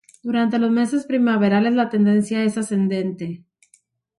Durante 0.23 0.57
los 0.57 0.71
meses 0.71 1.05
primaverales 1.05 1.73
la 1.75 1.91
tendencia 1.91 2.43
es 2.43 2.57
ascendente. 2.57 3.45